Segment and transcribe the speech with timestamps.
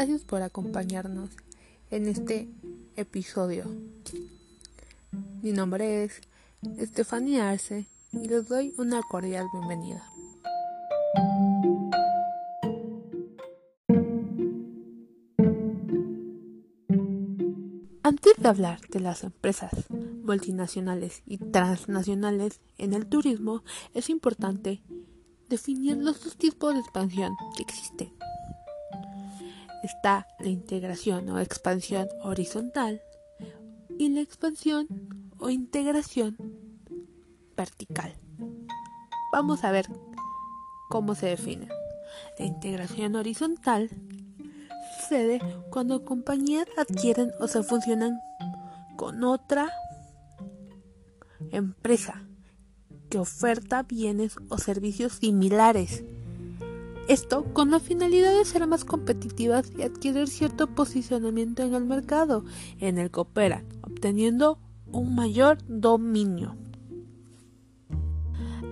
[0.00, 1.28] Gracias por acompañarnos
[1.90, 2.48] en este
[2.96, 3.66] episodio.
[5.42, 6.22] Mi nombre es
[6.78, 10.02] Estefanía Arce y les doy una cordial bienvenida.
[18.02, 24.80] Antes de hablar de las empresas multinacionales y transnacionales en el turismo, es importante
[25.50, 28.19] definir los dos tipos de expansión que existen.
[29.96, 33.02] Está la integración o expansión horizontal
[33.98, 34.86] y la expansión
[35.38, 36.36] o integración
[37.56, 38.14] vertical.
[39.32, 39.86] Vamos a ver
[40.90, 41.68] cómo se define.
[42.38, 43.90] La integración horizontal
[44.96, 45.40] sucede
[45.70, 48.20] cuando compañías adquieren o se fusionan
[48.96, 49.72] con otra
[51.50, 52.22] empresa
[53.08, 56.04] que oferta bienes o servicios similares.
[57.10, 62.44] Esto con la finalidad de ser más competitivas y adquirir cierto posicionamiento en el mercado
[62.78, 64.60] en el que operan, obteniendo
[64.92, 66.56] un mayor dominio.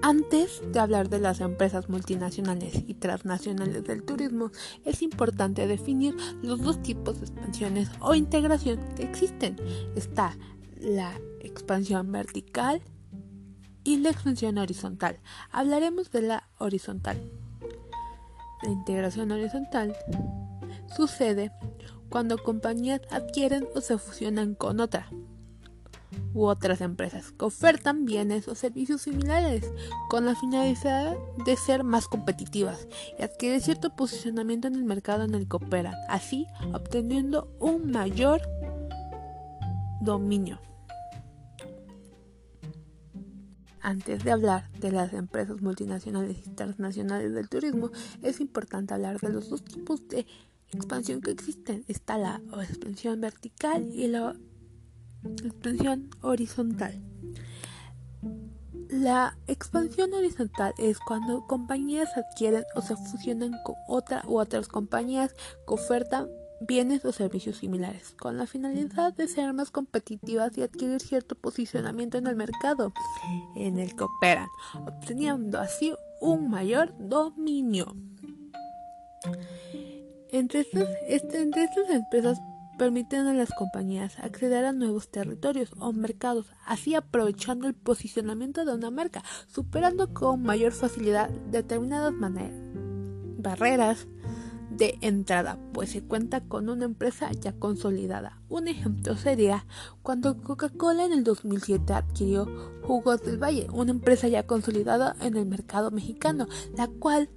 [0.00, 4.50] Antes de hablar de las empresas multinacionales y transnacionales del turismo,
[4.86, 9.56] es importante definir los dos tipos de expansiones o integración que existen.
[9.94, 10.38] Está
[10.80, 12.80] la expansión vertical
[13.84, 15.20] y la expansión horizontal.
[15.50, 17.20] Hablaremos de la horizontal.
[18.62, 19.96] La integración horizontal
[20.94, 21.52] sucede
[22.08, 25.08] cuando compañías adquieren o se fusionan con otra
[26.34, 29.64] u otras empresas que ofertan bienes o servicios similares
[30.08, 32.86] con la finalidad de ser más competitivas
[33.18, 38.42] y adquirir cierto posicionamiento en el mercado en el que operan, así obteniendo un mayor
[40.00, 40.60] dominio.
[43.82, 47.90] Antes de hablar de las empresas multinacionales y transnacionales del turismo,
[48.22, 50.24] es importante hablar de los dos tipos de
[50.72, 51.84] expansión que existen.
[51.88, 54.36] Está la expansión vertical y la
[55.44, 57.02] expansión horizontal.
[58.88, 65.34] La expansión horizontal es cuando compañías adquieren o se fusionan con otra u otras compañías
[65.66, 66.28] que ofertan
[66.66, 72.18] bienes o servicios similares, con la finalidad de ser más competitivas y adquirir cierto posicionamiento
[72.18, 72.92] en el mercado
[73.56, 74.48] en el que operan,
[74.86, 77.96] obteniendo así un mayor dominio.
[80.30, 82.38] Entre estas, este, entre estas empresas
[82.78, 88.74] permiten a las compañías acceder a nuevos territorios o mercados, así aprovechando el posicionamiento de
[88.74, 92.12] una marca, superando con mayor facilidad determinadas
[93.38, 94.06] barreras
[94.76, 98.40] de entrada, pues se cuenta con una empresa ya consolidada.
[98.48, 99.66] Un ejemplo sería
[100.02, 102.48] cuando Coca-Cola en el 2007 adquirió
[102.82, 107.28] Jugos del Valle, una empresa ya consolidada en el mercado mexicano, la cual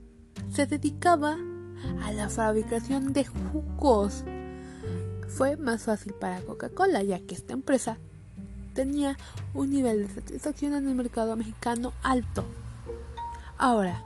[0.51, 1.37] se dedicaba
[2.03, 4.23] a la fabricación de jugos
[5.27, 7.97] fue más fácil para Coca-Cola, ya que esta empresa
[8.73, 9.17] tenía
[9.53, 12.45] un nivel de satisfacción en el mercado mexicano alto.
[13.57, 14.03] Ahora,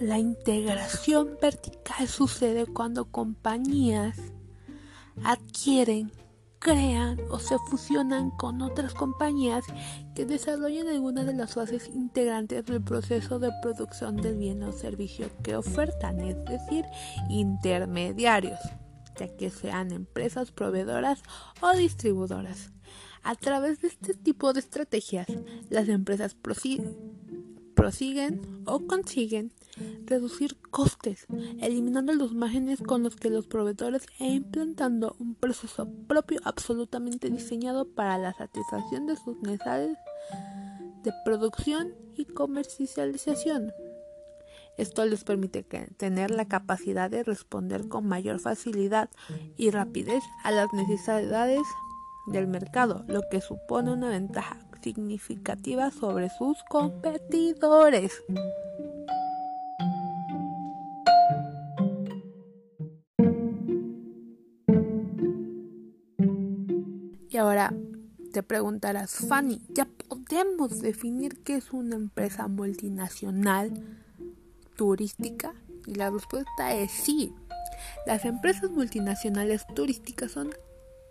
[0.00, 4.18] la integración vertical sucede cuando compañías
[5.24, 6.12] adquieren
[6.58, 9.64] crean o se fusionan con otras compañías
[10.14, 15.30] que desarrollen alguna de las fases integrantes del proceso de producción del bien o servicio
[15.42, 16.84] que ofertan, es decir,
[17.28, 18.58] intermediarios,
[19.18, 21.22] ya que sean empresas proveedoras
[21.60, 22.72] o distribuidoras.
[23.22, 25.26] A través de este tipo de estrategias,
[25.68, 26.96] las empresas prosiguen
[28.66, 29.52] o consiguen
[30.04, 31.26] reducir costes,
[31.60, 37.86] eliminando los márgenes con los que los proveedores e implantando un proceso propio absolutamente diseñado
[37.86, 39.96] para la satisfacción de sus necesidades
[41.02, 43.72] de producción y comercialización.
[44.76, 45.62] Esto les permite
[45.96, 49.08] tener la capacidad de responder con mayor facilidad
[49.56, 51.62] y rapidez a las necesidades
[52.26, 58.22] del mercado, lo que supone una ventaja significativa sobre sus competidores.
[68.36, 73.72] Te preguntarás, Fanny, ¿ya podemos definir qué es una empresa multinacional
[74.76, 75.54] turística?
[75.86, 77.32] Y la respuesta es sí.
[78.04, 80.50] Las empresas multinacionales turísticas son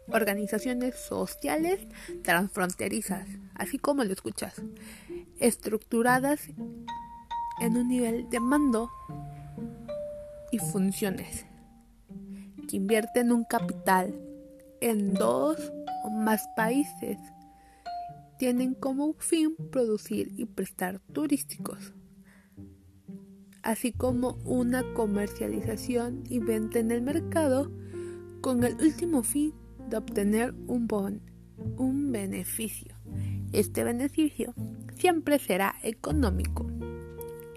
[0.07, 1.87] organizaciones sociales
[2.21, 4.61] transfronterizas, así como lo escuchas,
[5.39, 6.49] estructuradas
[7.59, 8.91] en un nivel de mando
[10.51, 11.47] y funciones,
[12.69, 14.13] que invierten un capital
[14.79, 15.57] en dos
[16.09, 17.17] más países
[18.37, 21.93] tienen como fin producir y prestar turísticos.
[23.63, 27.71] así como una comercialización y venta en el mercado
[28.41, 29.55] con el último fin
[29.89, 31.19] de obtener un, bon,
[31.77, 32.95] un beneficio.
[33.53, 34.53] Este beneficio
[34.95, 36.67] siempre será económico.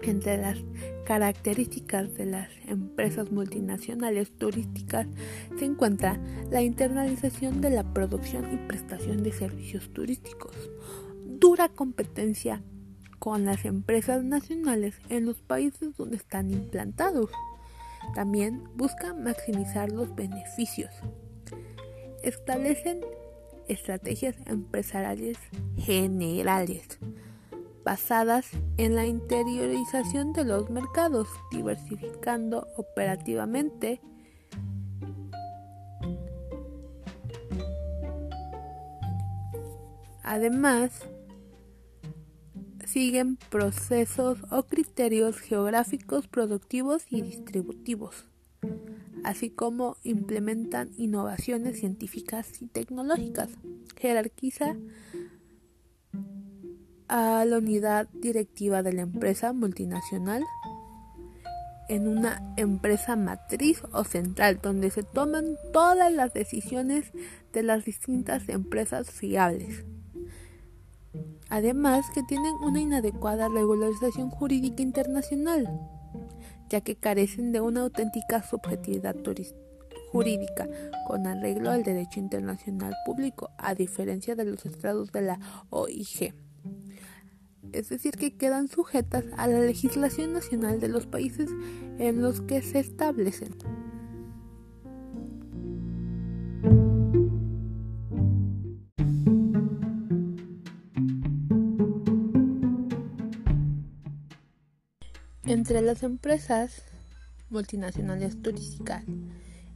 [0.01, 0.57] Entre las
[1.05, 5.07] características de las empresas multinacionales turísticas
[5.57, 6.19] se encuentra
[6.51, 10.55] la internalización de la producción y prestación de servicios turísticos,
[11.25, 12.63] dura competencia
[13.17, 17.29] con las empresas nacionales en los países donde están implantados.
[18.15, 20.91] También busca maximizar los beneficios.
[22.23, 23.01] Establecen
[23.67, 25.37] estrategias empresariales
[25.77, 26.99] generales
[27.89, 28.45] basadas
[28.77, 33.99] en la interiorización de los mercados, diversificando operativamente
[40.21, 40.91] Además,
[42.85, 48.27] siguen procesos o criterios geográficos productivos y distributivos,
[49.23, 53.49] así como implementan innovaciones científicas y tecnológicas.
[53.99, 54.75] Jerarquiza
[57.09, 60.43] a la unidad directiva de la empresa multinacional
[61.89, 67.11] en una empresa matriz o central donde se toman todas las decisiones
[67.51, 69.85] de las distintas empresas fiables.
[71.49, 75.67] Además que tienen una inadecuada regularización jurídica internacional,
[76.69, 79.15] ya que carecen de una auténtica subjetividad
[80.11, 80.67] jurídica
[81.07, 85.39] con arreglo al derecho internacional público, a diferencia de los estados de la
[85.71, 86.35] OIG
[87.73, 91.49] es decir, que quedan sujetas a la legislación nacional de los países
[91.97, 93.55] en los que se establecen.
[105.45, 106.83] Entre las empresas
[107.49, 109.03] multinacionales turísticas,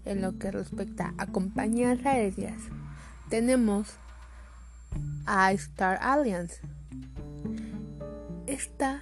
[0.05, 2.61] en lo que respecta a compañías aéreas,
[3.29, 3.87] tenemos
[5.25, 6.61] a Star Alliance,
[8.53, 9.01] esta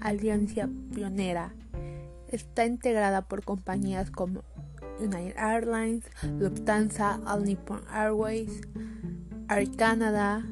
[0.00, 1.52] alianza pionera
[2.28, 4.44] está integrada por compañías como
[5.00, 6.04] United Airlines,
[6.38, 8.60] Lufthansa, All Nippon Airways,
[9.48, 10.44] Air Canada,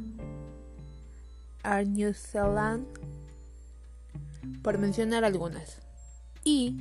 [1.63, 2.85] Air New Zealand,
[4.63, 5.79] por mencionar algunas.
[6.43, 6.79] Y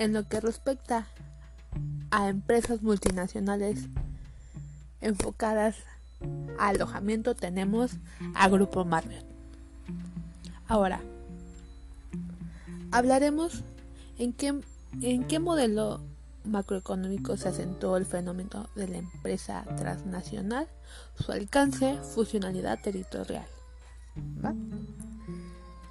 [0.00, 1.06] en lo que respecta
[2.10, 3.86] a empresas multinacionales
[5.00, 5.76] enfocadas
[6.58, 7.92] a alojamiento tenemos
[8.34, 9.35] a Grupo Marriott.
[10.68, 11.00] Ahora,
[12.90, 13.62] hablaremos
[14.18, 14.54] en qué,
[15.00, 16.00] en qué modelo
[16.44, 20.68] macroeconómico se acentuó el fenómeno de la empresa transnacional,
[21.18, 23.46] su alcance, funcionalidad territorial.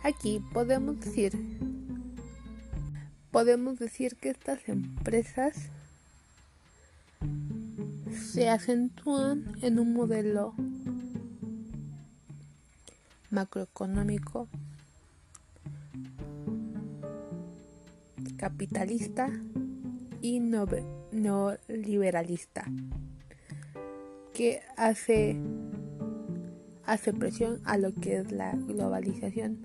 [0.03, 1.33] Aquí podemos decir
[3.35, 5.57] podemos decir que estas empresas
[8.31, 10.53] se acentúan en un modelo
[13.29, 14.47] macroeconómico
[18.37, 19.29] capitalista
[20.21, 22.65] y neoliberalista
[24.33, 25.37] que hace,
[26.85, 29.59] hace presión a lo que es la globalización.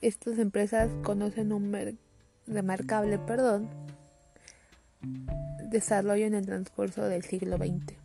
[0.00, 1.98] Estas empresas conocen un
[2.46, 3.68] remarcable perdón,
[5.70, 7.96] desarrollo en el transcurso del siglo XX.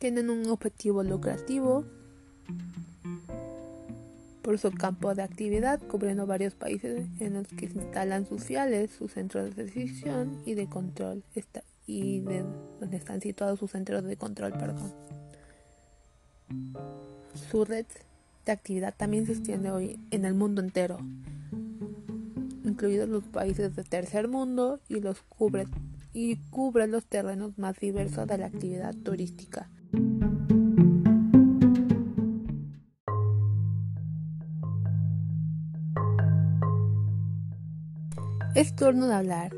[0.00, 1.84] Tienen un objetivo lucrativo
[4.40, 8.90] por su campo de actividad, cubriendo varios países en los que se instalan sus fiales,
[8.92, 11.22] sus centros de decisión y de control,
[11.86, 12.46] y de
[12.80, 14.90] donde están situados sus centros de control, perdón.
[17.50, 17.84] Su red
[18.46, 20.96] de actividad también se extiende hoy en el mundo entero,
[22.64, 25.66] incluidos los países de tercer mundo y los cubre
[26.14, 29.68] y cubre los terrenos más diversos de la actividad turística.
[38.52, 39.52] Es turno de hablar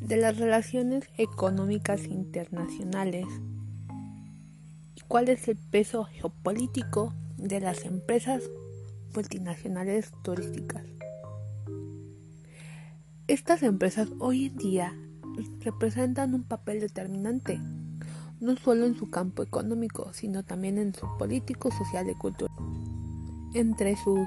[0.00, 3.26] de las relaciones económicas internacionales
[4.94, 8.42] y cuál es el peso geopolítico de las empresas
[9.14, 10.82] multinacionales turísticas.
[13.26, 14.94] Estas empresas hoy en día
[15.60, 17.60] representan un papel determinante,
[18.40, 22.56] no solo en su campo económico, sino también en su político, social y cultural.
[23.52, 24.26] Entre sus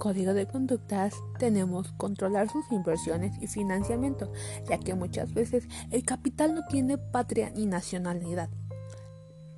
[0.00, 4.32] código de conductas tenemos controlar sus inversiones y financiamiento,
[4.68, 8.48] ya que muchas veces el capital no tiene patria ni nacionalidad.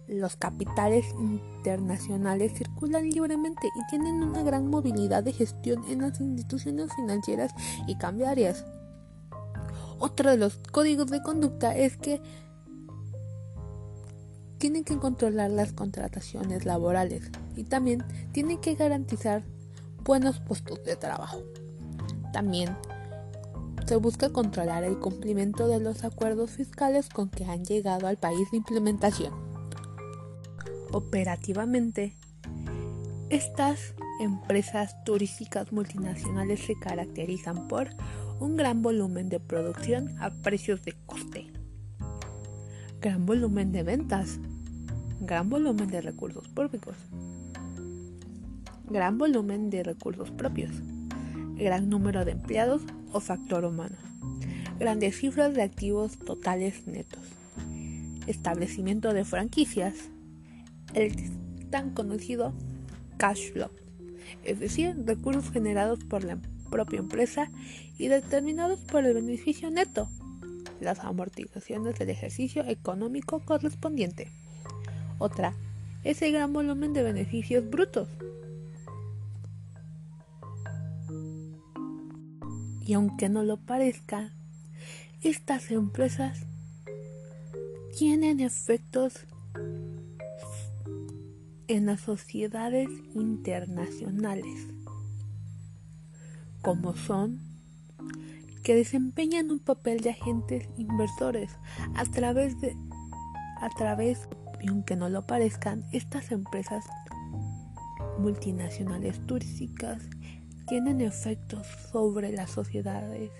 [0.08, 6.92] Los capitales internacionales circulan libremente y tienen una gran movilidad de gestión en las instituciones
[6.94, 7.54] financieras
[7.86, 8.66] y cambiarias.
[10.00, 12.20] Otro de los códigos de conducta es que
[14.58, 19.44] tienen que controlar las contrataciones laborales y también tienen que garantizar
[20.04, 21.42] buenos puestos de trabajo.
[22.32, 22.76] También
[23.86, 28.50] se busca controlar el cumplimiento de los acuerdos fiscales con que han llegado al país
[28.50, 29.32] de implementación.
[30.92, 32.16] Operativamente,
[33.30, 37.90] estas empresas turísticas multinacionales se caracterizan por
[38.40, 41.50] un gran volumen de producción a precios de coste,
[43.00, 44.38] gran volumen de ventas,
[45.20, 46.96] gran volumen de recursos públicos,
[48.88, 50.70] gran volumen de recursos propios,
[51.56, 53.96] gran número de empleados o factor humano,
[54.78, 57.22] grandes cifras de activos totales netos,
[58.26, 59.94] establecimiento de franquicias,
[60.94, 61.14] el
[61.70, 62.52] tan conocido
[63.16, 63.70] cash flow,
[64.44, 66.38] es decir, recursos generados por la
[66.70, 67.50] propia empresa
[67.98, 70.08] y determinados por el beneficio neto,
[70.80, 74.28] las amortizaciones del ejercicio económico correspondiente.
[75.18, 75.54] Otra
[76.02, 78.08] es el gran volumen de beneficios brutos,
[82.84, 84.32] Y aunque no lo parezca,
[85.22, 86.46] estas empresas
[87.96, 89.26] tienen efectos
[91.68, 94.66] en las sociedades internacionales,
[96.60, 97.40] como son
[98.62, 101.50] que desempeñan un papel de agentes inversores
[101.96, 102.76] a través de
[103.60, 104.28] a través
[104.60, 106.84] y aunque no lo parezcan estas empresas
[108.18, 110.02] multinacionales turísticas
[110.66, 113.30] tienen efectos sobre las sociedades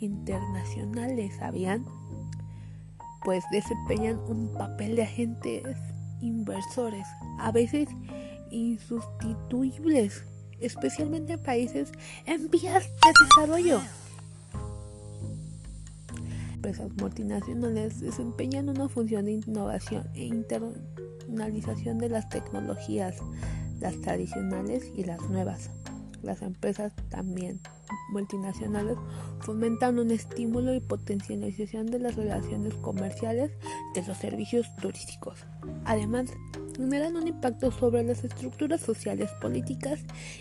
[0.00, 1.84] internacionales, ¿sabían?
[3.24, 5.62] Pues desempeñan un papel de agentes
[6.20, 7.06] inversores,
[7.38, 7.88] a veces
[8.50, 10.24] insustituibles,
[10.60, 11.92] especialmente en países
[12.26, 13.80] en vías de desarrollo.
[16.54, 23.16] Empresas multinacionales desempeñan una función de innovación e internalización de las tecnologías,
[23.80, 25.70] las tradicionales y las nuevas
[26.22, 27.60] las empresas también
[28.10, 28.96] multinacionales
[29.40, 33.52] fomentan un estímulo y potencialización de las relaciones comerciales
[33.94, 35.44] de los servicios turísticos.
[35.84, 36.30] Además,
[36.76, 40.00] generan un impacto sobre las estructuras sociales, políticas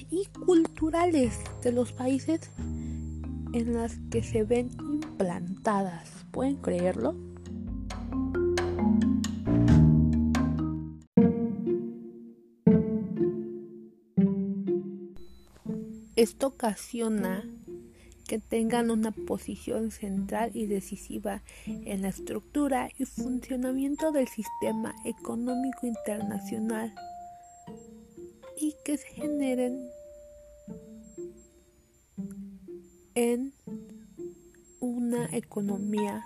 [0.09, 2.51] y culturales de los países
[3.53, 6.25] en las que se ven implantadas.
[6.31, 7.28] ¿Pueden creerlo?
[16.19, 17.49] Esto ocasiona
[18.27, 25.87] que tengan una posición central y decisiva en la estructura y funcionamiento del sistema económico
[25.87, 26.93] internacional
[28.57, 29.89] y que se generen
[33.15, 33.53] en
[34.81, 36.21] una economía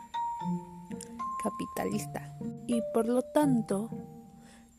[1.43, 2.35] capitalista.
[2.65, 3.91] Y por lo tanto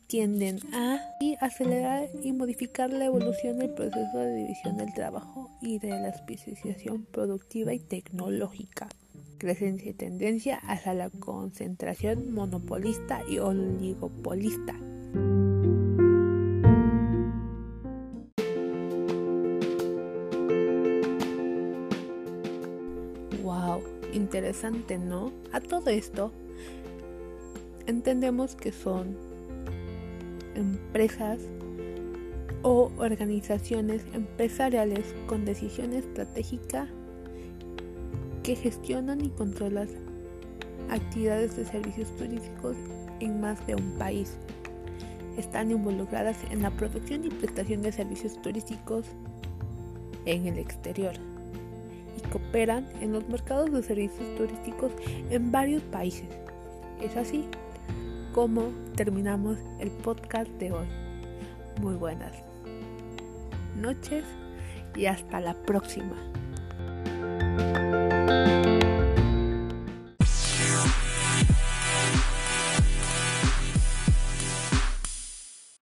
[0.07, 0.99] tienden a
[1.41, 7.05] acelerar y modificar la evolución del proceso de división del trabajo y de la especialización
[7.05, 8.87] productiva y tecnológica.
[9.37, 14.73] Crecencia y tendencia hacia la concentración monopolista y oligopolista.
[23.43, 23.81] Wow,
[24.13, 25.31] interesante, ¿no?
[25.51, 26.31] A todo esto
[27.87, 29.34] entendemos que son
[30.55, 31.39] empresas
[32.63, 36.87] o organizaciones empresariales con decisión estratégica
[38.43, 39.87] que gestionan y controlan
[40.89, 42.75] actividades de servicios turísticos
[43.19, 44.37] en más de un país.
[45.37, 49.05] Están involucradas en la producción y prestación de servicios turísticos
[50.25, 51.13] en el exterior
[52.17, 54.91] y cooperan en los mercados de servicios turísticos
[55.29, 56.27] en varios países.
[57.01, 57.45] Es así
[58.35, 60.87] cómo terminamos el podcast de hoy.
[61.79, 62.33] Muy buenas
[63.77, 64.25] noches
[64.93, 66.17] y hasta la próxima.